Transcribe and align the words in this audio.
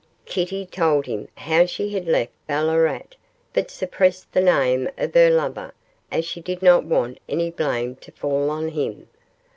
Kitty 0.25 0.65
told 0.65 1.05
him 1.05 1.27
how 1.37 1.67
she 1.67 1.91
had 1.93 2.07
left 2.07 2.31
Ballarat, 2.47 3.03
but 3.53 3.69
suppressed 3.69 4.31
the 4.31 4.41
name 4.41 4.89
of 4.97 5.13
her 5.13 5.29
lover, 5.29 5.75
as 6.11 6.25
she 6.25 6.41
did 6.41 6.63
not 6.63 6.83
want 6.83 7.19
any 7.29 7.51
blame 7.51 7.95
to 7.97 8.11
fall 8.11 8.49
on 8.49 8.69
him. 8.69 9.09